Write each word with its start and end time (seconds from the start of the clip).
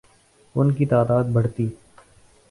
ان 0.55 0.71
کی 0.71 0.85
تعداد 0.85 1.23
بڑھتی 1.33 1.67